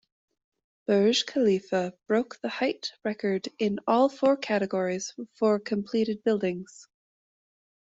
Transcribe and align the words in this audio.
Burj 0.87 1.27
Khalifa 1.27 1.93
broke 2.07 2.39
the 2.41 2.49
height 2.49 2.91
record 3.05 3.47
in 3.59 3.79
all 3.85 4.09
four 4.09 4.35
categories 4.35 5.13
for 5.35 5.59
completed 5.59 6.23
buildings. 6.23 6.87